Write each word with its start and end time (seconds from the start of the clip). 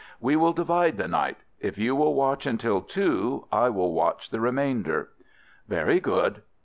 "We 0.19 0.35
will 0.35 0.51
divide 0.53 0.97
the 0.97 1.07
night. 1.07 1.37
If 1.59 1.77
you 1.77 1.95
will 1.95 2.15
watch 2.15 2.47
until 2.47 2.81
two, 2.81 3.45
I 3.51 3.69
will 3.69 3.93
watch 3.93 4.31
the 4.31 4.39
remainder." 4.39 5.09
"Very 5.67 5.99
good." 5.99 6.41